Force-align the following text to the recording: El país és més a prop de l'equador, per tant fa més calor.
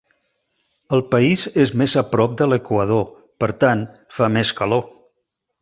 El 0.97 1.03
país 1.11 1.43
és 1.65 1.73
més 1.83 1.95
a 2.03 2.05
prop 2.15 2.35
de 2.41 2.49
l'equador, 2.53 3.07
per 3.45 3.53
tant 3.67 3.87
fa 4.19 4.35
més 4.39 4.59
calor. 4.63 4.87